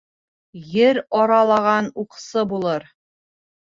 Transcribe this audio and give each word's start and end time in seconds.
Ер 0.87 1.01
аралаған 1.21 1.93
уҡсы 2.07 2.49
булыр. 2.57 2.93